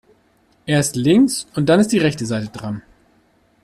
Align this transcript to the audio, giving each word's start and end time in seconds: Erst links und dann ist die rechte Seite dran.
Erst 0.65 0.95
links 0.95 1.45
und 1.53 1.69
dann 1.69 1.79
ist 1.79 1.89
die 1.91 1.99
rechte 1.99 2.25
Seite 2.25 2.47
dran. 2.47 2.81